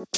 Halo 0.00 0.08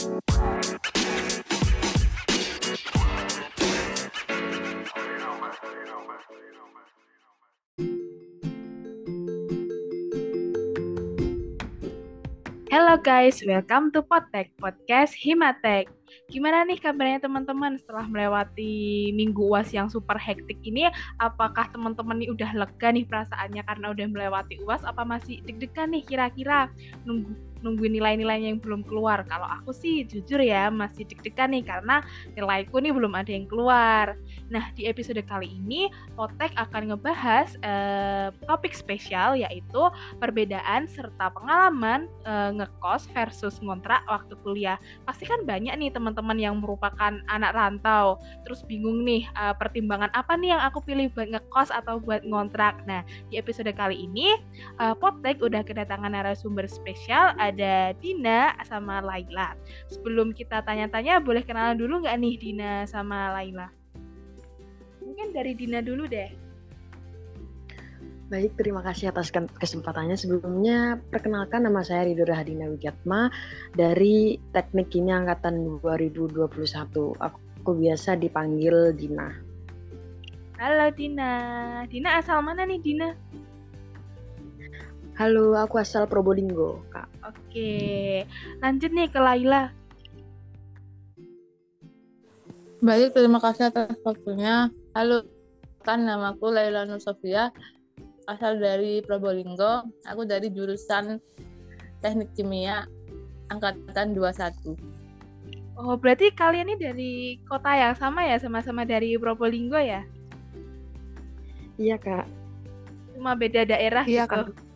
guys, 13.02 13.42
welcome 13.42 13.90
to 13.90 14.06
Potek, 14.06 14.54
podcast 14.54 15.18
Himatek. 15.18 15.90
Gimana 16.30 16.62
nih 16.62 16.78
kabarnya 16.78 17.18
teman-teman 17.26 17.74
setelah 17.74 18.06
melewati 18.06 19.10
minggu 19.18 19.42
UAS 19.50 19.74
yang 19.74 19.90
super 19.90 20.14
hektik 20.14 20.62
ini? 20.62 20.86
Apakah 21.18 21.66
teman-teman 21.74 22.22
nih 22.22 22.30
udah 22.30 22.54
lega 22.54 22.94
nih 22.94 23.02
perasaannya 23.02 23.66
karena 23.66 23.90
udah 23.90 24.06
melewati 24.06 24.62
UAS? 24.62 24.86
Apa 24.86 25.02
masih 25.02 25.42
deg-degan 25.42 25.90
nih 25.90 26.06
kira-kira 26.06 26.70
nunggu 27.02 27.50
nungguin 27.62 27.94
nilai-nilainya 27.96 28.52
yang 28.54 28.60
belum 28.60 28.82
keluar. 28.84 29.24
Kalau 29.26 29.46
aku 29.46 29.70
sih 29.70 30.04
jujur 30.06 30.42
ya 30.42 30.68
masih 30.68 31.06
deg-degan 31.06 31.54
nih 31.54 31.64
karena 31.64 32.02
nilaiku 32.34 32.82
nih 32.82 32.92
belum 32.92 33.14
ada 33.14 33.30
yang 33.30 33.46
keluar. 33.46 34.18
Nah 34.50 34.70
di 34.74 34.86
episode 34.90 35.22
kali 35.24 35.48
ini 35.48 35.88
Potek 36.18 36.52
akan 36.58 36.92
ngebahas 36.92 37.56
eh, 37.62 38.28
topik 38.44 38.74
spesial 38.76 39.38
yaitu 39.38 39.82
perbedaan 40.18 40.90
serta 40.90 41.30
pengalaman 41.32 42.10
eh, 42.26 42.50
ngekos 42.58 43.08
versus 43.14 43.58
ngontrak 43.62 44.02
waktu 44.10 44.34
kuliah. 44.42 44.76
Pasti 45.06 45.24
kan 45.24 45.46
banyak 45.46 45.72
nih 45.78 45.90
teman-teman 45.94 46.36
yang 46.36 46.58
merupakan 46.58 47.18
anak 47.30 47.52
rantau 47.54 48.18
terus 48.44 48.60
bingung 48.66 49.06
nih 49.06 49.24
eh, 49.26 49.54
pertimbangan 49.56 50.10
apa 50.12 50.36
nih 50.36 50.54
yang 50.58 50.62
aku 50.66 50.82
pilih 50.84 51.08
buat 51.14 51.30
ngekos 51.30 51.70
atau 51.72 52.02
buat 52.02 52.26
ngontrak. 52.26 52.82
Nah 52.84 53.06
di 53.30 53.38
episode 53.38 53.70
kali 53.72 54.04
ini 54.04 54.34
eh, 54.82 54.94
Potek 54.98 55.40
udah 55.40 55.62
kedatangan 55.64 56.12
narasumber 56.12 56.68
spesial 56.68 57.32
ada 57.52 57.92
Dina 58.00 58.56
sama 58.64 59.04
Laila. 59.04 59.52
Sebelum 59.92 60.32
kita 60.32 60.64
tanya-tanya, 60.64 61.20
boleh 61.20 61.44
kenalan 61.44 61.76
dulu 61.76 62.00
nggak 62.02 62.16
nih 62.16 62.34
Dina 62.40 62.88
sama 62.88 63.36
Laila? 63.36 63.68
Mungkin 65.04 65.36
dari 65.36 65.52
Dina 65.52 65.84
dulu 65.84 66.08
deh. 66.08 66.32
Baik, 68.32 68.56
terima 68.56 68.80
kasih 68.80 69.12
atas 69.12 69.28
kesempatannya. 69.60 70.16
Sebelumnya, 70.16 70.96
perkenalkan 71.12 71.68
nama 71.68 71.84
saya 71.84 72.08
Ridho 72.08 72.24
Rahadina 72.24 72.64
Wigatma 72.64 73.28
dari 73.76 74.40
Teknik 74.56 74.88
Kimia 74.88 75.20
Angkatan 75.20 75.60
2021. 75.84 76.48
Aku 77.20 77.70
biasa 77.76 78.16
dipanggil 78.16 78.96
Dina. 78.96 79.28
Halo 80.56 80.88
Dina. 80.96 81.32
Dina 81.92 82.16
asal 82.16 82.40
mana 82.40 82.64
nih 82.64 82.80
Dina? 82.80 83.12
Halo, 85.12 85.52
aku 85.60 85.76
asal 85.76 86.08
Probolinggo, 86.08 86.80
Kak. 86.88 87.04
Oke, 87.28 88.24
lanjut 88.64 88.90
nih 88.96 89.12
ke 89.12 89.20
Laila. 89.20 89.68
Baik, 92.80 93.12
terima 93.12 93.36
kasih 93.36 93.68
atas 93.68 93.92
waktunya. 94.08 94.72
Halo, 94.96 95.28
kan 95.84 96.08
namaku 96.08 96.48
Laila 96.48 96.88
Nur 96.88 96.96
Sofia, 96.96 97.52
asal 98.24 98.56
dari 98.56 99.04
Probolinggo. 99.04 99.84
Aku 100.08 100.24
dari 100.24 100.48
jurusan 100.48 101.20
Teknik 102.00 102.32
Kimia 102.32 102.88
angkatan 103.52 104.16
21. 104.16 104.80
Oh, 105.76 106.00
berarti 106.00 106.32
kalian 106.32 106.72
ini 106.72 106.76
dari 106.80 107.12
kota 107.44 107.68
yang 107.76 107.92
sama 108.00 108.24
ya, 108.24 108.40
sama-sama 108.40 108.88
dari 108.88 109.12
Probolinggo 109.20 109.76
ya? 109.76 110.08
Iya, 111.76 112.00
Kak. 112.00 112.24
Cuma 113.12 113.36
beda 113.36 113.68
daerah 113.68 114.08
iya, 114.08 114.24
gitu. 114.24 114.48
Kak. 114.48 114.71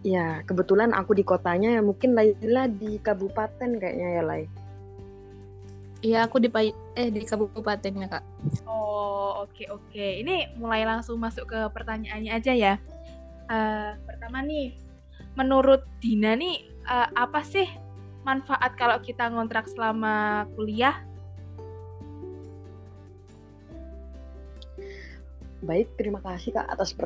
Ya, 0.00 0.40
kebetulan 0.48 0.96
aku 0.96 1.12
di 1.12 1.20
kotanya 1.20 1.76
ya 1.76 1.84
mungkin 1.84 2.16
Laila 2.16 2.72
di 2.72 2.96
kabupaten 3.04 3.76
kayaknya 3.76 4.08
ya, 4.16 4.22
Lai. 4.24 4.44
Iya, 6.00 6.24
aku 6.24 6.40
di 6.40 6.48
eh 6.96 7.12
di 7.12 7.20
kabupatennya, 7.20 8.08
Kak. 8.08 8.24
Oh, 8.64 9.44
oke 9.44 9.52
okay, 9.52 9.66
oke. 9.68 9.84
Okay. 9.92 10.24
Ini 10.24 10.56
mulai 10.56 10.88
langsung 10.88 11.20
masuk 11.20 11.52
ke 11.52 11.60
pertanyaannya 11.76 12.32
aja 12.32 12.52
ya. 12.56 12.74
Uh, 13.52 13.92
pertama 14.08 14.40
nih, 14.40 14.72
menurut 15.36 15.84
Dina 16.00 16.32
nih 16.32 16.64
uh, 16.88 17.12
apa 17.12 17.44
sih 17.44 17.68
manfaat 18.24 18.72
kalau 18.80 18.96
kita 19.04 19.28
ngontrak 19.28 19.68
selama 19.68 20.48
kuliah? 20.56 20.96
Baik, 25.60 25.92
terima 26.00 26.24
kasih 26.24 26.56
Kak 26.56 26.72
atas 26.72 26.96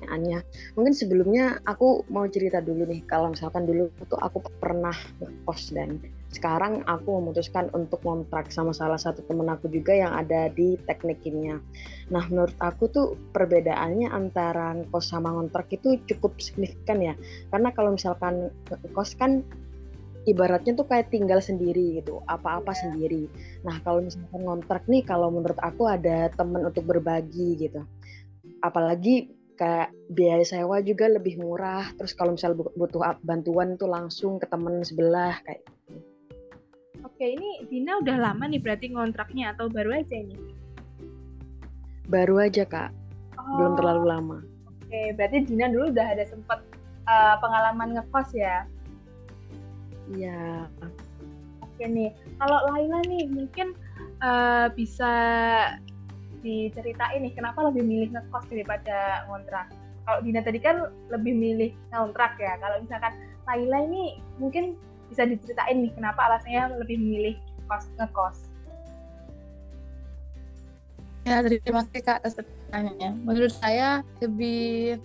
pertanyaannya. 0.00 0.40
Mungkin 0.80 0.94
sebelumnya 0.96 1.60
aku 1.68 2.08
mau 2.08 2.24
cerita 2.24 2.64
dulu 2.64 2.88
nih, 2.88 3.04
kalau 3.04 3.36
misalkan 3.36 3.68
dulu 3.68 3.92
tuh 4.08 4.16
aku 4.16 4.40
pernah 4.56 4.96
ngekos 5.20 5.76
dan 5.76 6.00
sekarang 6.32 6.80
aku 6.88 7.20
memutuskan 7.20 7.68
untuk 7.76 8.00
ngontrak 8.06 8.48
sama 8.54 8.72
salah 8.72 8.96
satu 8.96 9.20
temen 9.28 9.50
aku 9.50 9.68
juga 9.68 9.92
yang 9.92 10.16
ada 10.16 10.48
di 10.48 10.80
teknik 10.88 11.20
kimia. 11.20 11.60
Nah, 12.08 12.24
menurut 12.32 12.56
aku 12.62 12.88
tuh 12.88 13.06
perbedaannya 13.36 14.08
antara 14.08 14.72
ngekos 14.80 15.12
sama 15.12 15.36
ngontrak 15.36 15.68
itu 15.74 16.00
cukup 16.08 16.40
signifikan 16.40 17.04
ya. 17.04 17.14
Karena 17.52 17.74
kalau 17.76 17.92
misalkan 17.92 18.48
ngekos 18.70 19.20
kan 19.20 19.44
ibaratnya 20.28 20.76
tuh 20.76 20.84
kayak 20.88 21.12
tinggal 21.12 21.40
sendiri 21.42 22.00
gitu, 22.00 22.22
apa-apa 22.28 22.72
yeah. 22.72 22.80
sendiri. 22.80 23.24
Nah 23.66 23.76
kalau 23.82 24.04
misalkan 24.04 24.40
ngontrak 24.46 24.84
nih, 24.86 25.02
kalau 25.04 25.28
menurut 25.34 25.58
aku 25.60 25.90
ada 25.90 26.30
temen 26.32 26.62
untuk 26.62 26.86
berbagi 26.86 27.58
gitu. 27.58 27.82
Apalagi 28.60 29.39
kayak 29.60 29.92
biaya 30.08 30.40
sewa 30.40 30.80
juga 30.80 31.12
lebih 31.12 31.36
murah. 31.36 31.84
Terus 32.00 32.16
kalau 32.16 32.32
misalnya 32.32 32.64
butuh 32.72 33.20
bantuan 33.20 33.76
tuh 33.76 33.92
langsung 33.92 34.40
ke 34.40 34.48
temen 34.48 34.80
sebelah 34.80 35.36
kayak. 35.44 35.60
Gitu. 35.60 36.00
Oke, 37.04 37.36
ini 37.36 37.68
Dina 37.68 38.00
udah 38.00 38.16
lama 38.16 38.48
nih 38.48 38.64
berarti 38.64 38.96
ngontraknya 38.96 39.52
atau 39.52 39.68
baru 39.68 40.00
aja 40.00 40.16
ini? 40.16 40.40
Baru 42.08 42.40
aja 42.40 42.64
kak, 42.64 42.88
oh. 43.36 43.44
belum 43.60 43.72
terlalu 43.76 44.04
lama. 44.08 44.38
Oke, 44.80 45.12
berarti 45.20 45.44
Dina 45.44 45.68
dulu 45.68 45.92
udah 45.92 46.06
ada 46.16 46.24
sempat 46.24 46.64
uh, 47.04 47.36
pengalaman 47.44 48.00
ngekos 48.00 48.32
ya? 48.32 48.64
Iya. 50.16 50.64
Oke 51.60 51.84
nih, 51.84 52.08
kalau 52.40 52.72
Laila 52.72 53.04
nih 53.04 53.28
mungkin 53.28 53.76
uh, 54.24 54.72
bisa 54.72 55.12
diceritain 56.40 57.20
nih 57.22 57.32
kenapa 57.36 57.64
lebih 57.68 57.84
milih 57.84 58.08
ngekos 58.12 58.44
daripada 58.48 59.24
ngontrak. 59.28 59.68
Kalau 60.04 60.20
Dina 60.24 60.40
tadi 60.40 60.58
kan 60.58 60.88
lebih 61.12 61.32
milih 61.36 61.70
ngontrak 61.92 62.40
ya. 62.40 62.56
Kalau 62.58 62.80
misalkan 62.82 63.12
Laila 63.46 63.78
ini 63.84 64.18
mungkin 64.40 64.74
bisa 65.10 65.26
diceritain 65.26 65.84
nih 65.84 65.92
kenapa 65.92 66.30
alasannya 66.30 66.80
lebih 66.80 66.96
memilih 66.98 67.34
kos 67.66 67.86
ngekos. 67.98 68.50
Ya, 71.28 71.44
terima 71.44 71.84
kasih 71.84 72.02
Kak 72.02 72.24
atas 72.24 72.40
pertanyaannya. 72.40 73.10
Menurut 73.22 73.52
saya 73.52 74.00
lebih 74.24 74.98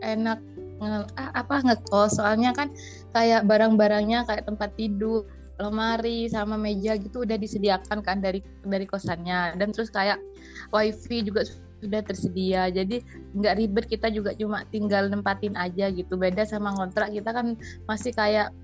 enak 0.00 0.40
nge, 0.78 0.98
apa 1.14 1.54
ngekos 1.66 2.18
soalnya 2.18 2.54
kan 2.54 2.72
kayak 3.12 3.44
barang-barangnya 3.44 4.24
kayak 4.26 4.46
tempat 4.46 4.70
tidur 4.78 5.26
lemari 5.58 6.30
sama 6.30 6.54
meja 6.54 6.94
gitu 6.94 7.26
udah 7.26 7.34
disediakan 7.34 7.98
kan 8.00 8.22
dari 8.22 8.40
dari 8.62 8.86
kosannya. 8.86 9.58
Dan 9.58 9.74
terus 9.74 9.90
kayak 9.90 10.22
wifi 10.70 11.26
juga 11.26 11.42
sudah 11.82 12.02
tersedia. 12.02 12.70
Jadi 12.70 13.02
nggak 13.34 13.54
ribet 13.58 13.86
kita 13.90 14.08
juga 14.10 14.34
cuma 14.38 14.62
tinggal 14.70 15.10
nempatin 15.10 15.58
aja 15.58 15.90
gitu. 15.90 16.14
Beda 16.14 16.46
sama 16.46 16.74
kontrak 16.74 17.10
kita 17.10 17.30
kan 17.34 17.58
masih 17.90 18.14
kayak 18.14 18.54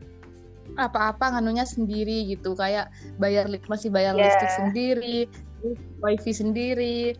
apa-apa 0.78 1.38
nganunya 1.38 1.66
sendiri 1.66 2.30
gitu. 2.30 2.54
Kayak 2.54 2.94
bayar 3.18 3.50
masih 3.66 3.90
bayar 3.90 4.14
yeah. 4.14 4.30
listrik 4.30 4.52
sendiri 4.54 5.18
wifi 6.02 6.32
sendiri. 6.34 7.16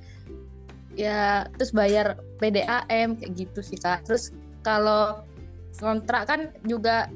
Ya 0.95 1.51
terus 1.59 1.75
bayar 1.75 2.23
PDAM 2.39 3.19
kayak 3.19 3.33
gitu 3.35 3.61
sih 3.65 3.79
kak. 3.81 4.07
Terus 4.07 4.31
kalau 4.63 5.27
kontrak 5.75 6.31
kan 6.31 6.41
juga 6.63 7.11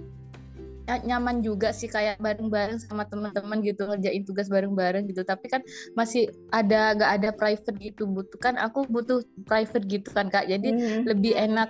nyaman 1.05 1.45
juga 1.45 1.71
sih 1.77 1.91
kayak 1.91 2.17
bareng-bareng 2.19 2.81
sama 2.81 3.05
teman-teman 3.05 3.61
gitu 3.61 3.85
ngerjain 3.85 4.25
tugas 4.25 4.49
bareng-bareng 4.49 5.05
gitu. 5.11 5.23
Tapi 5.23 5.47
kan 5.53 5.61
masih 5.93 6.33
ada 6.49 6.97
gak 6.97 7.11
ada 7.21 7.31
private 7.37 7.77
gitu 7.81 8.09
butuh. 8.09 8.39
Kan 8.41 8.57
aku 8.57 8.89
butuh 8.89 9.21
private 9.45 9.85
gitu 9.85 10.09
kan 10.11 10.33
kak. 10.33 10.49
Jadi 10.49 10.73
hmm. 10.73 11.03
lebih 11.05 11.37
enak. 11.37 11.69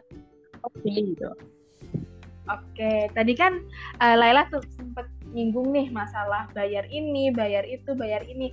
Oke. 0.62 0.86
Okay, 0.86 1.14
gitu 1.14 1.30
oke. 2.48 2.92
Tadi 3.12 3.32
kan 3.36 3.60
uh, 4.00 4.16
Laila 4.16 4.48
tuh 4.48 4.64
sempet 4.74 5.06
nyinggung 5.30 5.70
nih 5.70 5.92
masalah 5.92 6.48
bayar 6.56 6.88
ini 6.88 7.30
bayar 7.30 7.62
itu 7.68 7.92
bayar 7.94 8.24
ini. 8.24 8.50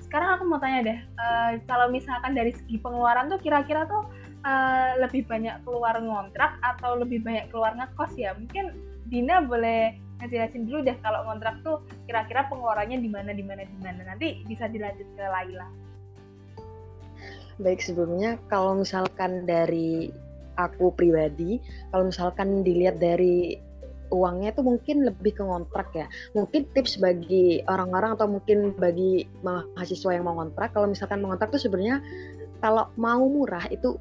Sekarang 0.00 0.38
aku 0.38 0.44
mau 0.46 0.60
tanya 0.62 0.80
deh 0.86 0.98
uh, 1.18 1.52
kalau 1.66 1.90
misalkan 1.90 2.36
dari 2.36 2.54
segi 2.54 2.78
pengeluaran 2.78 3.32
tuh 3.32 3.40
kira-kira 3.42 3.88
tuh 3.88 4.06
uh, 4.46 5.00
lebih 5.02 5.26
banyak 5.26 5.58
keluar 5.66 5.98
ngontrak 5.98 6.56
atau 6.62 7.00
lebih 7.00 7.20
banyak 7.24 7.50
keluar 7.50 7.74
ngekos 7.74 8.12
ya? 8.16 8.32
Mungkin 8.38 8.91
Dina 9.12 9.44
boleh 9.44 9.92
ngejelasin 10.24 10.64
dulu 10.64 10.88
deh 10.88 10.96
kalau 11.04 11.28
ngontrak 11.28 11.60
tuh 11.60 11.84
kira-kira 12.08 12.48
pengeluarannya 12.48 12.96
di 12.96 13.12
mana 13.12 13.36
di 13.36 13.44
mana 13.44 13.60
di 13.68 13.76
mana 13.76 14.00
nanti 14.08 14.40
bisa 14.48 14.72
dilanjut 14.72 15.04
ke 15.04 15.24
Laila. 15.28 15.68
Baik 17.60 17.84
sebelumnya 17.84 18.40
kalau 18.48 18.80
misalkan 18.80 19.44
dari 19.44 20.08
aku 20.56 20.96
pribadi 20.96 21.60
kalau 21.92 22.08
misalkan 22.08 22.64
dilihat 22.64 22.96
dari 22.96 23.60
uangnya 24.12 24.56
itu 24.56 24.64
mungkin 24.64 25.04
lebih 25.04 25.36
ke 25.36 25.42
ngontrak 25.44 25.92
ya. 25.92 26.06
Mungkin 26.32 26.72
tips 26.72 26.96
bagi 26.96 27.60
orang-orang 27.68 28.16
atau 28.16 28.28
mungkin 28.28 28.76
bagi 28.76 29.28
mahasiswa 29.44 30.12
yang 30.12 30.28
mau 30.28 30.36
ngontrak, 30.36 30.76
kalau 30.76 30.88
misalkan 30.88 31.24
mau 31.24 31.32
ngontrak 31.32 31.52
tuh 31.52 31.60
sebenarnya 31.60 32.04
kalau 32.60 32.92
mau 33.00 33.24
murah 33.28 33.64
itu 33.72 33.96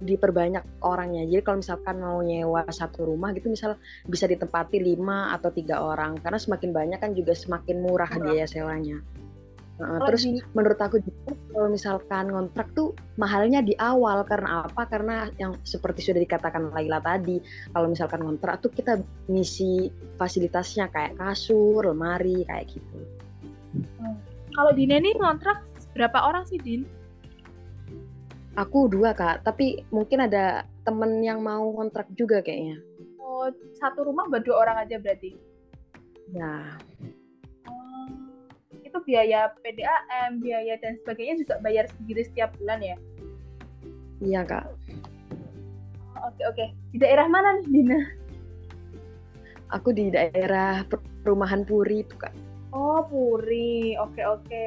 diperbanyak 0.00 0.84
orangnya. 0.84 1.24
Jadi 1.24 1.42
kalau 1.44 1.58
misalkan 1.64 1.96
mau 2.00 2.20
nyewa 2.20 2.68
satu 2.68 3.08
rumah 3.08 3.32
gitu 3.32 3.48
misal 3.48 3.80
bisa 4.04 4.28
ditempati 4.28 4.76
lima 4.80 5.32
atau 5.32 5.48
tiga 5.48 5.80
orang 5.80 6.20
karena 6.20 6.36
semakin 6.36 6.70
banyak 6.72 6.98
kan 7.00 7.16
juga 7.16 7.32
semakin 7.32 7.80
murah, 7.80 8.10
murah. 8.12 8.24
biaya 8.24 8.44
sewanya. 8.44 9.00
Uh, 9.76 10.00
oh, 10.00 10.08
terus 10.08 10.24
di... 10.24 10.40
menurut 10.56 10.80
aku 10.80 10.96
juga 11.04 11.36
kalau 11.52 11.68
misalkan 11.68 12.32
ngontrak 12.32 12.72
tuh 12.72 12.96
mahalnya 13.20 13.60
di 13.60 13.76
awal 13.76 14.24
karena 14.24 14.64
apa? 14.64 14.88
Karena 14.88 15.28
yang 15.36 15.52
seperti 15.68 16.00
sudah 16.00 16.20
dikatakan 16.24 16.72
Laila 16.72 16.96
tadi, 17.04 17.36
kalau 17.76 17.92
misalkan 17.92 18.24
ngontrak 18.24 18.64
tuh 18.64 18.72
kita 18.72 18.96
ngisi 19.28 19.92
fasilitasnya 20.16 20.88
kayak 20.88 21.20
kasur, 21.20 21.84
lemari 21.84 22.48
kayak 22.48 22.72
gitu. 22.72 22.98
Hmm. 24.00 24.16
Kalau 24.56 24.72
Dina 24.72 24.96
nih 24.96 25.12
ngontrak 25.20 25.60
berapa 25.92 26.24
orang 26.24 26.48
sih 26.48 26.56
Din? 26.56 26.88
Aku 28.56 28.88
dua 28.88 29.12
kak, 29.12 29.44
tapi 29.44 29.84
mungkin 29.92 30.24
ada 30.24 30.64
temen 30.88 31.20
yang 31.20 31.44
mau 31.44 31.76
kontrak 31.76 32.08
juga 32.16 32.40
kayaknya. 32.40 32.80
Oh, 33.20 33.52
satu 33.76 34.08
rumah 34.08 34.24
buat 34.32 34.48
dua 34.48 34.64
orang 34.64 34.88
aja 34.88 34.96
berarti? 34.96 35.36
Ya. 36.32 36.80
Oh, 37.68 38.08
itu 38.80 38.96
biaya 39.04 39.52
PDAM, 39.60 40.40
biaya 40.40 40.80
dan 40.80 40.96
sebagainya 40.96 41.44
juga 41.44 41.60
bayar 41.60 41.84
sendiri 42.00 42.24
setiap 42.24 42.56
bulan 42.56 42.80
ya? 42.80 42.96
Iya 44.24 44.40
kak. 44.48 44.72
Oh, 46.16 46.32
oke 46.32 46.42
oke. 46.48 46.64
Di 46.96 46.98
daerah 47.04 47.28
mana 47.28 47.60
nih 47.60 47.68
Dina? 47.68 48.00
Aku 49.76 49.92
di 49.92 50.08
daerah 50.08 50.80
perumahan 51.20 51.60
Puri 51.68 52.08
itu 52.08 52.16
kak. 52.16 52.32
Oh 52.72 53.04
Puri, 53.04 54.00
oke 54.00 54.22
oke 54.24 54.64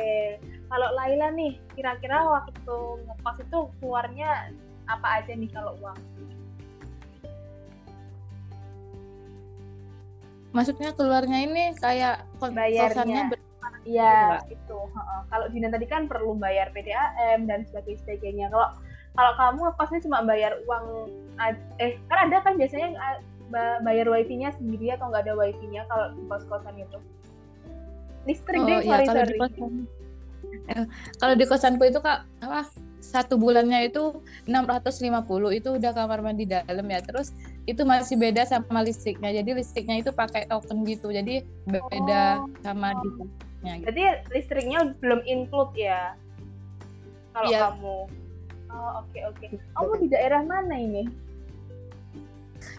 kalau 0.70 0.90
Laila 0.94 1.34
nih 1.34 1.58
kira-kira 1.74 2.22
waktu 2.30 2.78
ngekos 3.10 3.38
itu 3.42 3.60
keluarnya 3.82 4.54
apa 4.86 5.22
aja 5.22 5.34
nih 5.34 5.50
kalau 5.50 5.74
uang 5.82 5.98
maksudnya 10.54 10.90
keluarnya 10.94 11.38
ini 11.46 11.64
kayak 11.78 12.26
bayarnya 12.42 13.34
Iya 13.88 14.44
itu. 14.52 14.78
Kalau 15.32 15.46
Dina 15.50 15.72
tadi 15.72 15.88
kan 15.88 16.06
perlu 16.06 16.36
bayar 16.36 16.70
PDAM 16.76 17.48
dan 17.48 17.64
sebagainya. 17.66 18.52
Kalau 18.52 18.76
kalau 19.16 19.32
kamu 19.40 19.60
kosnya 19.80 20.00
cuma 20.04 20.20
bayar 20.22 20.54
uang 20.68 21.10
eh 21.80 21.98
kan 22.12 22.30
ada 22.30 22.44
kan 22.44 22.60
biasanya 22.60 22.94
bayar 23.82 24.06
wifi-nya 24.06 24.54
sendiri 24.54 24.94
atau 24.94 25.10
nggak 25.10 25.26
ada 25.26 25.34
wifi-nya 25.34 25.88
kalau 25.90 26.12
di 26.14 26.22
kos-kosan 26.28 26.76
itu. 26.78 27.00
Listrik 28.28 28.62
oh, 28.62 28.68
deh, 28.68 28.80
iya, 28.84 28.90
sorry 28.90 29.06
sorry. 29.08 29.36
Di 29.40 30.09
kalau 31.18 31.34
di 31.34 31.46
kosanku 31.50 31.84
itu 31.90 32.00
kak 32.00 32.26
apa 32.46 32.70
satu 33.00 33.40
bulannya 33.40 33.90
itu 33.90 34.20
650 34.46 35.24
itu 35.56 35.70
udah 35.80 35.92
kamar 35.96 36.20
mandi 36.20 36.46
dalam 36.46 36.86
ya. 36.86 37.00
Terus 37.02 37.32
itu 37.66 37.82
masih 37.88 38.20
beda 38.20 38.44
sama 38.46 38.84
listriknya. 38.84 39.32
Jadi 39.32 39.56
listriknya 39.56 40.04
itu 40.04 40.12
pakai 40.12 40.46
token 40.46 40.84
gitu. 40.86 41.10
Jadi 41.10 41.42
beda 41.66 42.44
oh. 42.44 42.52
sama 42.62 42.94
di 43.00 43.08
gitu. 43.10 43.24
jadi 43.60 44.04
listriknya 44.32 44.96
belum 45.00 45.24
include 45.26 45.74
ya? 45.80 46.14
Kalau 47.34 47.50
yeah. 47.50 47.62
kamu. 47.72 47.98
Oh 48.70 49.02
oke 49.02 49.10
okay, 49.10 49.24
oke. 49.26 49.42
Okay. 49.42 49.58
kamu 49.74 49.92
di 50.06 50.08
daerah 50.14 50.42
mana 50.46 50.76
ini? 50.78 51.04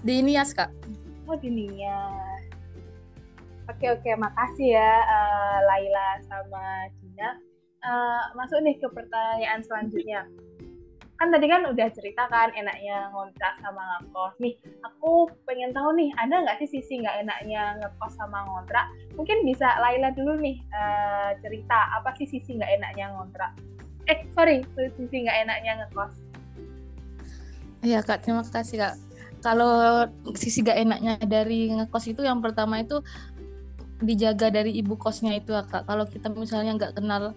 Di 0.05 0.23
Nias 0.23 0.55
kak. 0.55 0.71
Oh 1.27 1.35
di 1.35 1.51
Nias. 1.51 2.45
Oke 3.67 3.89
okay, 3.89 3.89
oke. 3.97 4.11
Makasih 4.21 4.79
ya 4.79 4.93
uh, 5.09 5.59
Laila 5.67 6.09
sama 6.29 6.65
Cina 7.01 7.50
uh, 7.85 8.23
masuk 8.37 8.61
nih 8.65 8.77
ke 8.79 8.89
pertanyaan 8.91 9.61
selanjutnya. 9.65 10.25
Kan 11.21 11.29
tadi 11.29 11.53
kan 11.53 11.69
udah 11.69 11.89
cerita 11.93 12.25
kan 12.33 12.49
enaknya 12.57 13.13
ngontrak 13.13 13.61
sama 13.61 13.85
ngekos. 14.01 14.35
Nih 14.41 14.57
aku 14.81 15.29
pengen 15.45 15.77
tahu 15.77 15.93
nih 15.93 16.09
ada 16.17 16.41
nggak 16.41 16.65
sih 16.65 16.81
sisi 16.81 17.05
nggak 17.05 17.29
enaknya 17.29 17.77
ngekos 17.85 18.17
sama 18.17 18.41
ngontrak? 18.49 18.89
Mungkin 19.21 19.45
bisa 19.45 19.69
Laila 19.85 20.17
dulu 20.17 20.41
nih 20.41 20.57
uh, 20.73 21.37
cerita 21.45 21.93
apa 22.01 22.17
sih 22.17 22.25
sisi 22.25 22.57
nggak 22.57 22.73
enaknya 22.81 23.13
ngontrak? 23.13 23.53
Eh 24.09 24.25
sorry 24.33 24.65
sisi 24.97 25.17
nggak 25.29 25.39
enaknya 25.45 25.73
ngekos. 25.85 26.15
Iya 27.81 28.01
kak 28.05 28.25
terima 28.25 28.45
kasih 28.45 28.77
kak. 28.81 28.97
Kalau 29.41 30.05
sisi 30.37 30.61
gak 30.61 30.77
enaknya 30.77 31.17
dari 31.25 31.73
ngekos 31.73 32.13
itu 32.13 32.21
yang 32.21 32.45
pertama 32.45 32.77
itu 32.77 33.01
dijaga 34.05 34.53
dari 34.53 34.77
ibu 34.77 35.01
kosnya 35.01 35.33
itu 35.37 35.57
kak. 35.57 35.89
Kalau 35.89 36.05
kita 36.05 36.29
misalnya 36.29 36.77
nggak 36.77 37.01
kenal 37.01 37.33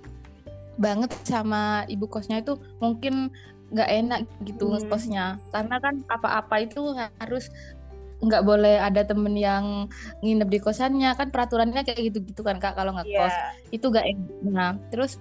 banget 0.79 1.13
sama 1.25 1.85
ibu 1.85 2.09
kosnya 2.09 2.41
itu 2.41 2.57
mungkin 2.81 3.29
nggak 3.73 3.89
enak 3.89 4.19
gitu 4.45 4.69
hmm. 4.69 4.89
kosnya 4.89 5.37
karena 5.49 5.81
kan 5.81 6.01
apa-apa 6.09 6.65
itu 6.65 6.93
harus 7.17 7.49
nggak 8.23 8.43
boleh 8.47 8.79
ada 8.79 9.03
temen 9.03 9.35
yang 9.35 9.91
nginep 10.23 10.49
di 10.49 10.59
kosannya. 10.63 11.11
Kan 11.19 11.29
peraturannya 11.29 11.83
kayak 11.83 12.11
gitu-gitu 12.11 12.41
kan 12.41 12.57
kak 12.57 12.79
kalau 12.79 12.95
ngekos. 12.95 13.35
Yeah. 13.35 13.75
itu 13.75 13.85
gak 13.91 14.07
enak. 14.07 14.31
Nah 14.47 14.71
terus 14.87 15.19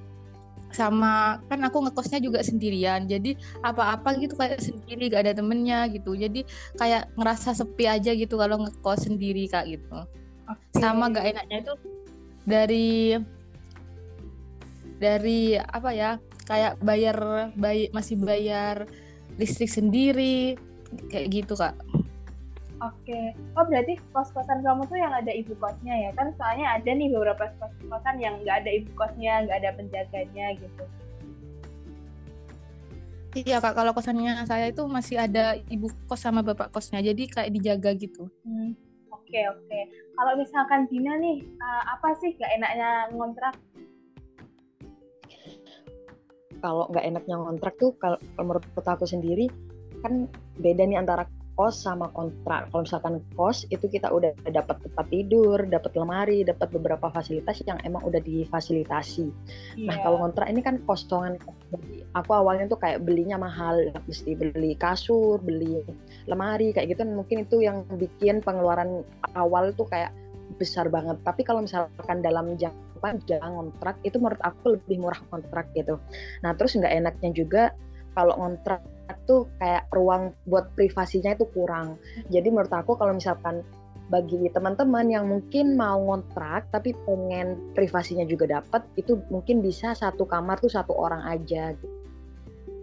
sama 0.73 1.43
kan 1.51 1.61
aku 1.67 1.83
ngekosnya 1.85 2.23
juga 2.23 2.41
sendirian. 2.47 3.11
Jadi 3.11 3.35
apa-apa 3.61 4.17
gitu 4.23 4.39
kayak 4.39 4.63
sendiri 4.63 5.11
gak 5.11 5.27
ada 5.29 5.35
temennya 5.43 5.91
gitu. 5.91 6.15
Jadi 6.15 6.47
kayak 6.79 7.11
ngerasa 7.19 7.59
sepi 7.59 7.91
aja 7.91 8.15
gitu 8.15 8.39
kalau 8.39 8.63
ngekos 8.63 9.11
sendiri 9.11 9.51
kak 9.51 9.67
gitu. 9.67 10.07
Okay. 10.43 10.83
sama 10.83 11.07
gak 11.11 11.23
enaknya 11.23 11.59
itu 11.63 11.75
dari 12.43 13.15
dari 15.03 15.59
apa 15.59 15.91
ya 15.91 16.23
kayak 16.47 16.79
bayar 16.79 17.51
bay 17.59 17.91
masih 17.91 18.15
bayar 18.23 18.87
listrik 19.35 19.71
sendiri 19.71 20.55
kayak 21.11 21.43
gitu 21.43 21.59
kak. 21.59 21.75
Oke, 22.83 23.31
oh 23.55 23.63
berarti 23.63 23.95
kos-kosan 24.11 24.59
kamu 24.67 24.83
tuh 24.91 24.99
yang 24.99 25.15
ada 25.15 25.31
ibu 25.31 25.55
kosnya 25.63 25.95
ya 25.95 26.11
kan? 26.19 26.35
Soalnya 26.35 26.83
ada 26.83 26.91
nih 26.91 27.15
beberapa 27.15 27.55
kos-kosan 27.63 28.19
yang 28.19 28.43
nggak 28.43 28.67
ada 28.67 28.71
ibu 28.75 28.91
kosnya, 28.99 29.47
nggak 29.47 29.59
ada 29.63 29.71
penjaganya 29.79 30.47
gitu. 30.59 30.85
Iya 33.33 33.63
kak, 33.63 33.79
kalau 33.79 33.95
kosannya 33.95 34.45
saya 34.45 34.69
itu 34.75 34.83
masih 34.91 35.17
ada 35.23 35.57
ibu 35.71 35.89
kos 36.11 36.27
sama 36.27 36.43
bapak 36.43 36.75
kosnya, 36.75 37.01
jadi 37.01 37.23
kayak 37.31 37.55
dijaga 37.55 37.95
gitu. 37.95 38.27
Hmm, 38.43 38.75
oke 39.15 39.41
oke. 39.57 39.79
Kalau 40.19 40.33
misalkan 40.37 40.91
Dina 40.91 41.17
nih, 41.23 41.39
uh, 41.63 41.83
apa 41.97 42.19
sih 42.19 42.35
gak 42.35 42.51
enaknya 42.51 43.15
ngontrak 43.15 43.55
kalau 46.63 46.87
nggak 46.89 47.05
enaknya 47.05 47.37
kontrak 47.37 47.75
tuh 47.77 47.93
kalau 47.99 48.17
menurut 48.39 48.63
aku 48.79 49.05
sendiri 49.05 49.51
kan 50.01 50.31
beda 50.63 50.83
nih 50.87 50.99
antara 50.99 51.27
kos 51.53 51.85
sama 51.85 52.09
kontrak. 52.17 52.73
Kalau 52.73 52.83
misalkan 52.85 53.15
kos 53.37 53.69
itu 53.69 53.85
kita 53.85 54.09
udah 54.09 54.33
dapat 54.49 54.81
tempat 54.81 55.07
tidur, 55.13 55.59
dapat 55.69 55.93
lemari, 55.93 56.41
dapat 56.43 56.73
beberapa 56.73 57.13
fasilitas 57.13 57.61
yang 57.69 57.77
emang 57.85 58.01
udah 58.09 58.21
difasilitasi. 58.25 59.29
Yeah. 59.77 59.93
Nah 59.93 59.97
iya. 60.01 60.03
kalau 60.05 60.19
kontrak 60.25 60.49
ini 60.49 60.61
kan 60.65 60.81
kosongan. 60.89 61.37
Aku 62.13 62.31
awalnya 62.37 62.69
tuh 62.69 62.81
kayak 62.81 63.05
belinya 63.05 63.41
mahal, 63.41 63.89
mesti 64.05 64.37
beli 64.37 64.77
kasur, 64.77 65.41
beli 65.41 65.85
lemari 66.29 66.73
kayak 66.73 66.97
gitu. 66.97 67.05
Mungkin 67.05 67.45
itu 67.49 67.65
yang 67.65 67.85
bikin 67.97 68.41
pengeluaran 68.45 69.05
awal 69.37 69.73
tuh 69.77 69.89
kayak 69.89 70.13
besar 70.57 70.89
banget. 70.89 71.21
Tapi 71.25 71.45
kalau 71.45 71.65
misalkan 71.65 72.21
dalam 72.21 72.57
jangka 72.57 72.92
panjang 73.03 73.43
kontrak 73.43 73.99
itu 74.07 74.17
menurut 74.23 74.39
aku 74.47 74.79
lebih 74.79 75.03
murah 75.03 75.19
kontrak 75.29 75.67
gitu. 75.75 75.99
Nah 76.47 76.55
terus 76.55 76.79
nggak 76.79 76.95
enaknya 76.95 77.31
juga 77.35 77.63
kalau 78.15 78.39
kontrak 78.39 78.81
tuh 79.27 79.51
kayak 79.61 79.91
ruang 79.93 80.33
buat 80.47 80.71
privasinya 80.79 81.35
itu 81.35 81.45
kurang. 81.53 81.99
Jadi 82.31 82.49
menurut 82.49 82.73
aku 82.73 82.95
kalau 82.95 83.13
misalkan 83.13 83.67
bagi 84.09 84.37
teman-teman 84.53 85.09
yang 85.09 85.25
mungkin 85.25 85.75
mau 85.75 85.97
ngontrak 85.97 86.69
tapi 86.69 86.93
pengen 87.09 87.57
privasinya 87.73 88.29
juga 88.29 88.61
dapat 88.61 88.85
itu 89.01 89.17
mungkin 89.33 89.65
bisa 89.65 89.97
satu 89.97 90.29
kamar 90.29 90.61
tuh 90.61 90.73
satu 90.73 90.93
orang 90.93 91.25
aja 91.27 91.73
gitu. 91.77 91.97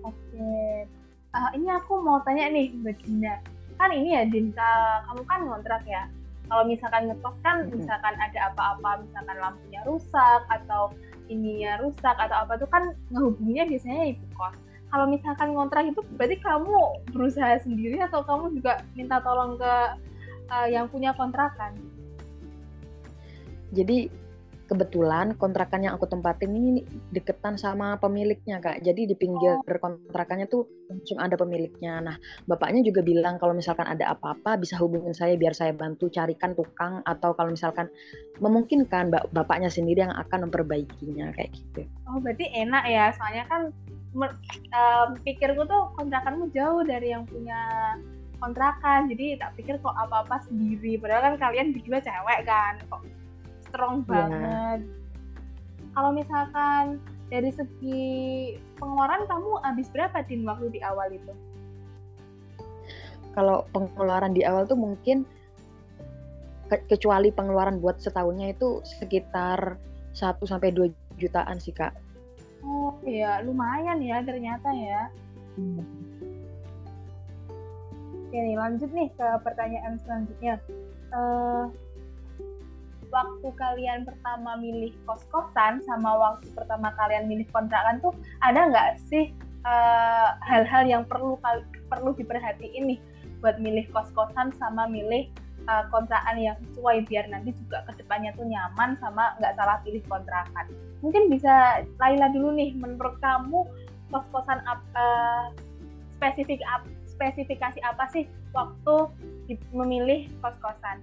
Oke. 0.04 0.86
Uh, 1.30 1.50
ini 1.54 1.70
aku 1.70 2.02
mau 2.02 2.18
tanya 2.26 2.50
nih 2.50 2.74
Mbak 2.74 3.06
Dinda. 3.06 3.36
Kan 3.78 3.94
ini 3.94 4.18
ya 4.18 4.26
Dinta, 4.26 5.06
kamu 5.06 5.22
kan 5.30 5.40
ngontrak 5.46 5.86
ya 5.86 6.10
kalau 6.50 6.63
misalkan 6.65 7.13
ngekos 7.13 7.38
kan 7.46 7.70
misalkan 7.70 8.15
ada 8.18 8.50
apa-apa 8.50 9.06
misalkan 9.06 9.38
lampunya 9.38 9.82
rusak 9.86 10.41
atau 10.50 10.89
ininya 11.29 11.77
rusak 11.79 12.18
atau 12.18 12.44
apa 12.44 12.58
itu 12.58 12.68
kan 12.74 12.84
ngehubunginya 13.13 13.70
biasanya 13.70 14.03
ibu 14.18 14.25
kos. 14.34 14.58
Kalau 14.89 15.06
misalkan 15.06 15.53
ngontrak 15.53 15.86
itu 15.94 16.01
berarti 16.18 16.41
kamu 16.41 16.74
berusaha 17.13 17.62
sendiri 17.62 18.01
atau 18.01 18.25
kamu 18.25 18.58
juga 18.58 18.82
minta 18.98 19.22
tolong 19.22 19.53
ke 19.62 19.74
uh, 20.50 20.65
yang 20.65 20.89
punya 20.89 21.13
kontrakan? 21.13 21.77
Jadi 23.70 24.10
kebetulan 24.70 25.34
kontrakan 25.34 25.82
yang 25.90 25.98
aku 25.98 26.06
tempatin 26.06 26.54
ini 26.54 26.86
deketan 27.10 27.58
sama 27.58 27.98
pemiliknya 27.98 28.62
kak. 28.62 28.86
Jadi 28.86 29.10
di 29.10 29.16
pinggir 29.18 29.58
oh. 29.58 29.66
kontrakannya 29.66 30.46
tuh 30.46 30.70
langsung 30.86 31.18
ada 31.18 31.34
pemiliknya. 31.34 31.98
Nah 32.06 32.16
bapaknya 32.46 32.86
juga 32.86 33.02
bilang 33.02 33.42
kalau 33.42 33.58
misalkan 33.58 33.90
ada 33.90 34.14
apa-apa 34.14 34.62
bisa 34.62 34.78
hubungin 34.78 35.18
saya 35.18 35.34
biar 35.34 35.58
saya 35.58 35.74
bantu 35.74 36.14
carikan 36.14 36.54
tukang 36.54 37.02
atau 37.04 37.34
kalau 37.34 37.50
misalkan 37.50 37.90
memungkinkan 38.38 39.10
bapaknya 39.34 39.74
sendiri 39.74 40.06
yang 40.06 40.14
akan 40.14 40.46
memperbaikinya 40.48 41.34
kayak 41.34 41.50
gitu. 41.58 41.90
Oh 42.06 42.22
berarti 42.22 42.46
enak 42.54 42.86
ya 42.86 43.10
soalnya 43.18 43.44
kan 43.50 43.62
um, 44.14 45.10
pikirku 45.26 45.66
tuh 45.66 45.90
kontrakanmu 45.98 46.54
jauh 46.54 46.86
dari 46.86 47.12
yang 47.12 47.26
punya 47.26 47.98
kontrakan 48.40 49.12
jadi 49.12 49.36
tak 49.36 49.60
pikir 49.60 49.76
kok 49.84 49.94
apa-apa 49.94 50.40
sendiri 50.48 50.96
padahal 50.98 51.36
kan 51.36 51.52
kalian 51.52 51.76
berdua 51.76 52.00
cewek 52.00 52.40
kan 52.48 52.80
kok 52.88 53.04
strong 53.70 54.04
yeah. 54.04 54.10
banget 54.10 54.80
kalau 55.94 56.10
misalkan 56.14 56.98
dari 57.30 57.52
segi 57.54 58.02
pengeluaran 58.82 59.30
kamu 59.30 59.62
habis 59.62 59.88
berapa 59.94 60.26
din 60.26 60.46
waktu 60.46 60.74
di 60.74 60.80
awal 60.82 61.10
itu 61.14 61.34
kalau 63.38 63.66
pengeluaran 63.72 64.34
di 64.34 64.42
awal 64.44 64.66
tuh 64.66 64.76
mungkin 64.78 65.24
ke 66.70 66.78
kecuali 66.86 67.34
pengeluaran 67.34 67.82
buat 67.82 67.98
setahunnya 67.98 68.54
itu 68.54 68.86
sekitar 68.86 69.78
1 70.14 70.38
sampai 70.46 70.70
2 70.70 71.18
jutaan 71.18 71.58
sih 71.58 71.74
kak. 71.74 71.94
Oh 72.62 72.94
iya, 73.06 73.42
lumayan 73.42 74.02
ya 74.04 74.22
ternyata 74.22 74.70
ya. 74.74 75.10
Hmm. 75.58 75.82
Oke 78.30 78.38
nih, 78.38 78.56
lanjut 78.60 78.90
nih 78.94 79.10
ke 79.18 79.28
pertanyaan 79.42 79.98
selanjutnya. 80.06 80.62
Uh, 81.10 81.66
waktu 83.10 83.48
kalian 83.58 84.06
pertama 84.06 84.58
milih 84.58 84.94
kos-kosan 85.06 85.82
sama 85.86 86.16
waktu 86.18 86.48
pertama 86.54 86.94
kalian 86.98 87.25
milih 87.25 87.46
kontrakan 87.50 88.01
tuh 88.01 88.13
ada 88.46 88.70
nggak 88.70 88.89
sih 89.10 89.34
eh, 89.66 90.30
hal-hal 90.46 90.84
uh, 90.86 90.89
yang 90.89 91.04
perlu 91.06 91.38
perlu 91.89 92.13
diperhatiin 92.16 92.96
nih 92.96 93.00
buat 93.39 93.58
milih 93.58 93.88
kos-kosan 93.92 94.54
sama 94.60 94.86
milih 94.86 95.32
uh, 95.70 95.84
kontrakan 95.94 96.38
yang 96.39 96.58
sesuai 96.70 97.06
biar 97.08 97.25
nanti 97.30 97.54
juga 97.66 97.86
ke 97.89 98.01
depannya 98.01 98.34
tuh 98.36 98.46
nyaman 98.48 98.98
sama 98.98 99.36
nggak 99.38 99.56
salah 99.56 99.78
pilih 99.86 100.01
kontrakan. 100.10 100.66
Mungkin 101.00 101.32
bisa 101.32 101.86
Laila 102.01 102.28
dulu 102.34 102.51
nih, 102.56 102.75
menurut 102.75 103.16
kamu 103.24 103.63
kos-kosan 104.10 104.60
uh, 104.66 105.54
spesifik 106.18 106.60
spesifikasi 107.08 107.80
apa 107.84 108.08
sih 108.12 108.28
waktu 108.51 108.96
memilih 109.72 110.28
kos-kosan? 110.44 111.00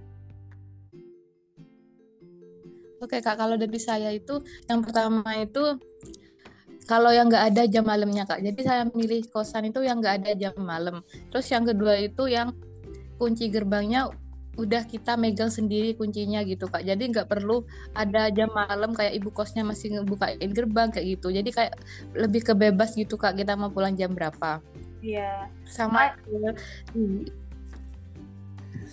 Oke 2.97 3.21
kak, 3.21 3.37
kalau 3.37 3.55
dari 3.57 3.77
saya 3.77 4.09
itu 4.09 4.41
yang 4.65 4.81
pertama 4.81 5.21
itu 5.37 5.77
kalau 6.87 7.11
yang 7.11 7.27
nggak 7.27 7.53
ada 7.53 7.63
jam 7.67 7.85
malamnya 7.85 8.23
kak. 8.23 8.39
Jadi 8.41 8.59
saya 8.63 8.87
milih 8.87 9.27
kosan 9.29 9.69
itu 9.69 9.83
yang 9.83 9.99
nggak 9.99 10.23
ada 10.23 10.31
jam 10.33 10.55
malam. 10.57 11.03
Terus 11.29 11.45
yang 11.51 11.67
kedua 11.67 11.99
itu 11.99 12.31
yang 12.31 12.55
kunci 13.19 13.51
gerbangnya 13.51 14.07
udah 14.57 14.89
kita 14.89 15.13
megang 15.13 15.53
sendiri 15.53 15.93
kuncinya 15.93 16.41
gitu 16.41 16.65
kak. 16.65 16.81
Jadi 16.81 17.13
nggak 17.13 17.29
perlu 17.29 17.61
ada 17.93 18.33
jam 18.33 18.49
malam 18.49 18.95
kayak 18.95 19.13
ibu 19.13 19.29
kosnya 19.29 19.61
masih 19.61 19.99
ngebukain 19.99 20.49
gerbang 20.49 20.89
kayak 20.89 21.19
gitu. 21.19 21.29
Jadi 21.29 21.49
kayak 21.53 21.77
lebih 22.17 22.41
kebebas 22.41 22.97
gitu 22.97 23.19
kak 23.19 23.37
kita 23.37 23.53
mau 23.53 23.69
pulang 23.69 23.93
jam 23.93 24.15
berapa. 24.17 24.63
Iya. 25.03 25.51
Sama. 25.69 26.17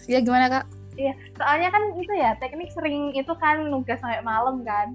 Ya 0.05 0.21
gimana 0.21 0.51
kak? 0.53 0.84
Iya, 0.95 1.13
soalnya 1.35 1.69
kan 1.75 1.83
itu 1.99 2.13
ya 2.15 2.39
teknik 2.39 2.71
sering 2.71 3.11
itu 3.19 3.33
kan 3.43 3.67
nugas 3.67 3.99
sampai 3.99 4.23
malam 4.23 4.63
kan. 4.63 4.95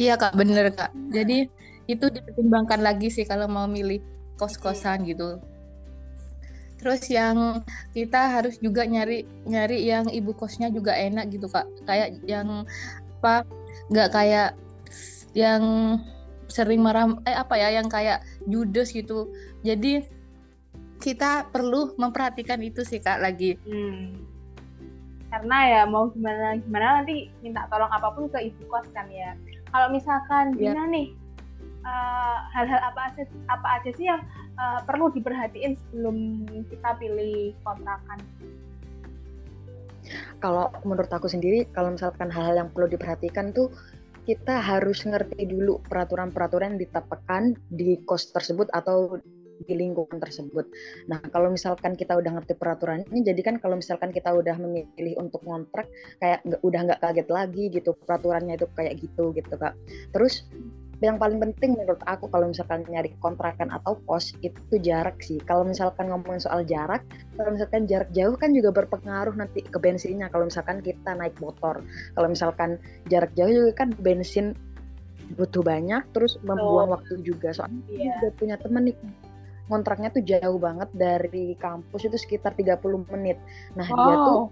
Iya 0.00 0.16
kak, 0.16 0.32
bener 0.36 0.72
kak. 0.72 0.88
Hmm. 0.92 1.12
Jadi 1.12 1.52
itu 1.84 2.06
dipertimbangkan 2.08 2.80
lagi 2.80 3.12
sih 3.12 3.28
kalau 3.28 3.44
mau 3.50 3.68
milih 3.68 4.00
kos-kosan 4.40 5.04
gitu. 5.04 5.36
Terus 6.80 7.02
yang 7.12 7.62
kita 7.92 8.40
harus 8.40 8.56
juga 8.58 8.88
nyari 8.88 9.28
nyari 9.46 9.84
yang 9.84 10.08
ibu 10.08 10.32
kosnya 10.32 10.72
juga 10.72 10.96
enak 10.96 11.28
gitu 11.28 11.46
kak. 11.46 11.68
Kayak 11.84 12.16
yang 12.24 12.64
apa 13.20 13.44
nggak 13.92 14.08
kayak 14.10 14.50
yang 15.36 15.62
sering 16.48 16.80
marah 16.84 17.08
eh 17.24 17.36
apa 17.36 17.54
ya 17.60 17.68
yang 17.76 17.88
kayak 17.92 18.24
judes 18.48 18.96
gitu. 18.96 19.28
Jadi 19.60 20.08
kita 21.02 21.50
perlu 21.50 21.98
memperhatikan 21.98 22.62
itu 22.62 22.86
sih 22.86 23.02
kak 23.02 23.18
lagi. 23.18 23.58
Hmm. 23.66 24.14
Karena 25.34 25.58
ya 25.66 25.82
mau 25.90 26.14
gimana 26.14 26.54
gimana 26.62 27.02
nanti 27.02 27.26
minta 27.42 27.66
tolong 27.66 27.90
apa 27.90 28.14
pun 28.14 28.30
ke 28.30 28.38
ibu 28.38 28.62
kos 28.70 28.86
kan 28.94 29.10
ya. 29.10 29.34
Kalau 29.74 29.90
misalkan 29.90 30.54
ya. 30.54 30.70
Dina 30.70 30.86
nih 30.86 31.10
eh, 31.82 32.36
hal-hal 32.54 32.78
uh, 32.78 32.88
apa 32.94 33.00
aja 33.10 33.22
apa 33.50 33.68
aja 33.82 33.90
sih 33.98 34.06
yang 34.06 34.22
uh, 34.54 34.78
perlu 34.86 35.10
diperhatiin 35.10 35.74
sebelum 35.74 36.46
kita 36.70 36.94
pilih 37.02 37.50
kontrakan? 37.66 38.22
Kalau 40.38 40.70
menurut 40.86 41.10
aku 41.10 41.30
sendiri, 41.30 41.66
kalau 41.74 41.94
misalkan 41.94 42.30
hal-hal 42.30 42.66
yang 42.66 42.70
perlu 42.70 42.90
diperhatikan 42.90 43.54
tuh 43.54 43.70
kita 44.22 44.62
harus 44.62 45.02
ngerti 45.02 45.50
dulu 45.50 45.82
peraturan-peraturan 45.90 46.74
yang 46.76 46.80
ditetapkan 46.82 47.58
di 47.74 47.98
kos 48.06 48.30
tersebut 48.30 48.70
atau 48.70 49.18
di 49.64 49.74
lingkungan 49.74 50.18
tersebut. 50.18 50.66
Nah, 51.08 51.22
kalau 51.30 51.50
misalkan 51.50 51.94
kita 51.94 52.18
udah 52.18 52.38
ngerti 52.40 52.54
peraturannya, 52.58 53.22
jadi 53.22 53.40
kan 53.40 53.56
kalau 53.62 53.78
misalkan 53.78 54.10
kita 54.10 54.34
udah 54.34 54.56
memilih 54.58 55.18
untuk 55.18 55.42
ngontrak, 55.46 55.86
kayak 56.18 56.42
nggak 56.42 56.62
udah 56.62 56.80
nggak 56.90 57.00
kaget 57.00 57.28
lagi 57.30 57.64
gitu 57.70 57.90
peraturannya 57.94 58.54
itu 58.58 58.66
kayak 58.74 58.94
gitu 59.00 59.32
gitu 59.34 59.54
kak. 59.56 59.74
Terus 60.10 60.46
yang 61.02 61.18
paling 61.18 61.42
penting 61.42 61.74
menurut 61.74 61.98
aku 62.06 62.30
kalau 62.30 62.46
misalkan 62.46 62.86
nyari 62.86 63.10
kontrakan 63.18 63.74
atau 63.74 63.98
kos 64.06 64.38
itu 64.38 64.78
jarak 64.78 65.18
sih. 65.18 65.42
Kalau 65.42 65.66
misalkan 65.66 66.06
ngomongin 66.06 66.38
soal 66.38 66.62
jarak, 66.62 67.02
kalau 67.34 67.58
misalkan 67.58 67.90
jarak 67.90 68.06
jauh 68.14 68.38
kan 68.38 68.54
juga 68.54 68.70
berpengaruh 68.70 69.34
nanti 69.34 69.66
ke 69.66 69.78
bensinnya. 69.82 70.30
Kalau 70.30 70.46
misalkan 70.46 70.78
kita 70.78 71.18
naik 71.18 71.34
motor, 71.42 71.82
kalau 72.14 72.28
misalkan 72.30 72.78
jarak 73.10 73.34
jauh 73.34 73.50
juga 73.50 73.82
kan 73.82 73.90
bensin 73.98 74.54
butuh 75.34 75.66
banyak, 75.66 76.06
terus 76.14 76.38
membuang 76.46 76.94
oh. 76.94 76.94
waktu 76.94 77.18
juga. 77.26 77.50
Soalnya 77.50 77.82
yeah. 77.90 78.14
juga 78.22 78.28
punya 78.38 78.56
temen 78.62 78.94
nih 78.94 78.96
kontraknya 79.70 80.10
tuh 80.10 80.22
jauh 80.24 80.58
banget 80.58 80.88
dari 80.94 81.54
kampus 81.58 82.08
itu 82.08 82.18
sekitar 82.18 82.54
30 82.56 82.82
menit. 83.14 83.38
Nah, 83.78 83.86
wow. 83.86 83.98
dia 84.02 84.16
tuh 84.16 84.42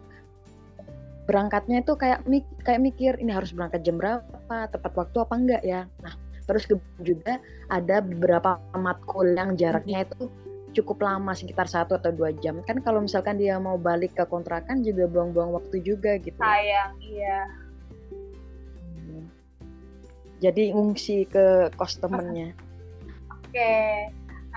berangkatnya 1.30 1.86
itu 1.86 1.94
kayak 1.94 2.26
mik 2.26 2.46
kayak 2.66 2.80
mikir 2.82 3.12
ini 3.22 3.30
harus 3.30 3.54
berangkat 3.54 3.86
jam 3.86 3.98
berapa, 3.98 4.56
tepat 4.70 4.92
waktu 4.98 5.16
apa 5.22 5.34
enggak 5.34 5.62
ya. 5.62 5.86
Nah, 6.02 6.14
terus 6.46 6.66
juga 7.02 7.38
ada 7.70 8.02
beberapa 8.02 8.58
matkul 8.74 9.34
yang 9.34 9.54
jaraknya 9.54 10.06
itu 10.06 10.26
cukup 10.70 11.02
lama 11.02 11.34
sekitar 11.34 11.66
satu 11.66 11.98
atau 11.98 12.10
dua 12.14 12.30
jam. 12.38 12.62
Kan 12.66 12.82
kalau 12.82 13.02
misalkan 13.02 13.38
dia 13.38 13.58
mau 13.58 13.78
balik 13.78 14.14
ke 14.18 14.24
kontrakan 14.26 14.82
juga 14.86 15.06
buang-buang 15.10 15.54
waktu 15.54 15.82
juga 15.82 16.18
gitu. 16.18 16.38
Sayang 16.38 16.94
iya. 17.02 17.38
Jadi 20.40 20.72
ngungsi 20.72 21.28
ke 21.28 21.68
kos 21.76 22.00
temennya. 22.00 22.56
Oke 23.34 23.74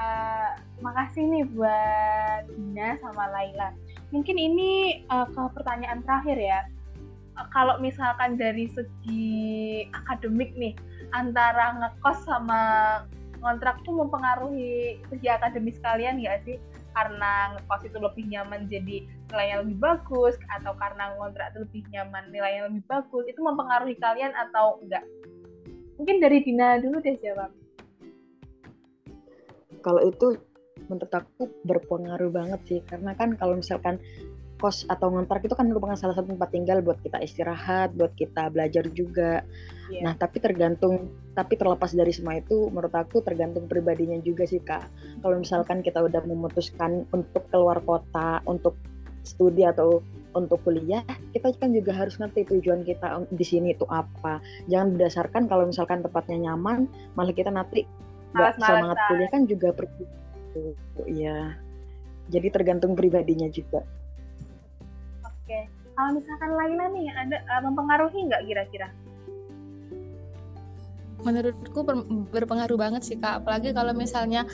uh, 0.04 0.50
makasih 0.84 1.24
nih 1.24 1.46
buat 1.56 2.44
Dina 2.52 3.00
sama 3.00 3.32
Laila. 3.32 3.72
Mungkin 4.12 4.36
ini 4.38 5.04
uh, 5.08 5.26
ke 5.32 5.42
pertanyaan 5.56 6.04
terakhir 6.04 6.38
ya. 6.38 6.60
Uh, 7.40 7.48
kalau 7.50 7.80
misalkan 7.80 8.36
dari 8.36 8.70
segi 8.70 9.88
akademik 9.96 10.54
nih, 10.60 10.76
antara 11.16 11.80
ngekos 11.80 12.28
sama 12.28 12.62
kontrak 13.40 13.80
tuh 13.84 13.96
mempengaruhi 13.96 15.04
segi 15.12 15.28
akademis 15.28 15.80
kalian 15.82 16.20
nggak 16.22 16.44
sih? 16.46 16.58
Karena 16.94 17.58
ngekos 17.58 17.90
itu 17.90 17.98
lebih 17.98 18.26
nyaman 18.30 18.70
jadi 18.70 19.10
nilainya 19.34 19.66
lebih 19.66 19.78
bagus, 19.82 20.38
atau 20.62 20.78
karena 20.78 21.18
ngontrak 21.18 21.56
itu 21.56 21.66
lebih 21.66 21.84
nyaman 21.90 22.24
nilainya 22.30 22.70
lebih 22.70 22.86
bagus, 22.86 23.26
itu 23.26 23.42
mempengaruhi 23.42 23.98
kalian 23.98 24.30
atau 24.38 24.78
enggak? 24.86 25.02
Mungkin 25.98 26.22
dari 26.22 26.46
Dina 26.46 26.78
dulu 26.78 27.02
deh 27.02 27.18
jawab 27.18 27.50
kalau 29.84 30.02
itu 30.08 30.40
menurut 30.90 31.14
aku 31.14 31.52
berpengaruh 31.68 32.32
banget 32.34 32.62
sih 32.66 32.80
karena 32.88 33.14
kan 33.14 33.38
kalau 33.38 33.60
misalkan 33.60 34.02
kos 34.64 34.88
atau 34.88 35.12
ngontrak 35.12 35.44
itu 35.44 35.60
kan 35.60 35.68
merupakan 35.68 36.00
salah 36.00 36.16
satu 36.16 36.32
tempat 36.32 36.56
tinggal 36.56 36.80
buat 36.80 36.96
kita 37.04 37.20
istirahat, 37.20 37.92
buat 38.00 38.16
kita 38.16 38.48
belajar 38.48 38.88
juga. 38.96 39.44
Yeah. 39.92 40.08
Nah, 40.08 40.14
tapi 40.16 40.40
tergantung, 40.40 41.12
tapi 41.36 41.60
terlepas 41.60 41.92
dari 41.92 42.16
semua 42.16 42.40
itu, 42.40 42.72
menurut 42.72 42.96
aku 42.96 43.20
tergantung 43.28 43.68
pribadinya 43.68 44.16
juga 44.24 44.48
sih 44.48 44.64
kak. 44.64 44.88
Kalau 45.20 45.36
misalkan 45.36 45.84
kita 45.84 46.00
udah 46.00 46.24
memutuskan 46.24 47.04
untuk 47.12 47.44
keluar 47.52 47.84
kota, 47.84 48.40
untuk 48.48 48.80
studi 49.28 49.68
atau 49.68 50.00
untuk 50.32 50.64
kuliah, 50.64 51.04
kita 51.36 51.52
kan 51.60 51.76
juga 51.76 51.92
harus 51.92 52.16
ngerti 52.16 52.48
tujuan 52.56 52.88
kita 52.88 53.28
di 53.36 53.44
sini 53.44 53.76
itu 53.76 53.84
apa. 53.92 54.40
Jangan 54.72 54.96
berdasarkan 54.96 55.52
kalau 55.52 55.68
misalkan 55.68 56.00
tempatnya 56.00 56.52
nyaman, 56.52 56.88
malah 57.20 57.36
kita 57.36 57.52
nanti 57.52 57.84
Malas 58.34 58.58
semangat 58.58 58.98
kuliah 59.10 59.30
kan 59.30 59.42
juga 59.46 59.70
pergi 59.72 60.06
ya 61.10 61.58
jadi 62.32 62.48
tergantung 62.54 62.96
pribadinya 62.96 63.50
juga. 63.52 63.84
Oke. 65.28 65.68
Kalau 65.94 66.10
misalkan 66.16 66.52
Laila 66.56 66.86
nih 66.90 67.08
ada 67.14 67.38
uh, 67.52 67.62
mempengaruhi 67.68 68.20
nggak 68.32 68.44
kira-kira? 68.48 68.88
Menurutku 71.24 71.80
berpengaruh 72.32 72.80
banget 72.80 73.02
sih 73.06 73.18
kak. 73.20 73.44
Apalagi 73.44 73.72
kalau 73.72 73.96
misalnya 73.96 74.48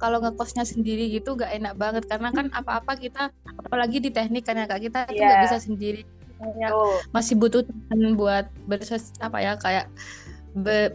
kalau 0.00 0.18
ngekosnya 0.18 0.66
sendiri 0.66 1.06
gitu 1.12 1.38
gak 1.38 1.54
enak 1.54 1.78
banget. 1.78 2.02
Karena 2.10 2.34
kan 2.34 2.50
apa-apa 2.50 2.98
kita 2.98 3.30
apalagi 3.62 4.02
di 4.02 4.10
teknik 4.10 4.42
kan 4.46 4.58
ya 4.58 4.66
kak. 4.66 4.82
Kita 4.82 5.06
yeah. 5.12 5.22
nggak 5.22 5.42
bisa 5.50 5.58
sendiri. 5.62 6.02
Ya, 6.60 6.68
oh. 6.68 7.00
masih 7.16 7.32
butuh 7.32 7.64
teman 7.64 8.12
buat 8.12 8.44
bersos 8.68 9.08
apa 9.24 9.40
ya 9.40 9.56
kayak 9.56 9.88
be, 10.52 10.92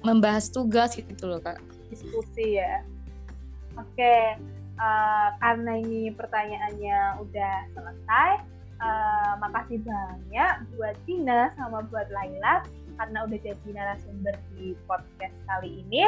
membahas 0.00 0.48
tugas 0.48 0.96
gitu 0.96 1.24
loh 1.26 1.40
kak. 1.40 1.60
Diskusi 1.92 2.60
ya. 2.60 2.84
Oke 3.78 3.96
okay. 3.96 4.24
uh, 4.80 5.34
karena 5.38 5.72
ini 5.78 6.10
pertanyaannya 6.12 7.22
udah 7.22 7.54
selesai 7.72 8.30
uh, 8.80 9.32
makasih 9.38 9.78
banyak 9.84 10.52
buat 10.74 10.96
Tina 11.06 11.52
sama 11.54 11.84
buat 11.88 12.08
Laila 12.10 12.64
karena 13.00 13.24
udah 13.24 13.38
jadi 13.40 13.68
narasumber 13.72 14.36
di 14.52 14.76
podcast 14.84 15.36
kali 15.48 15.80
ini. 15.86 16.04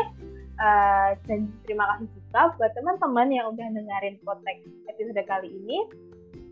Uh, 0.61 1.17
dan 1.25 1.49
terima 1.65 1.97
kasih 1.97 2.07
juga 2.13 2.53
buat 2.61 2.73
teman-teman 2.77 3.33
yang 3.33 3.47
udah 3.57 3.67
dengerin 3.73 4.21
podcast 4.21 4.61
episode 4.93 5.25
kali 5.25 5.49
ini. 5.49 5.89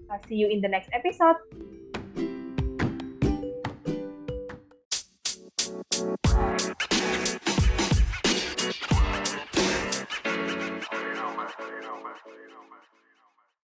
Uh, 0.08 0.18
see 0.24 0.40
you 0.40 0.48
in 0.48 0.64
the 0.64 0.70
next 0.70 0.88
episode. 0.96 1.36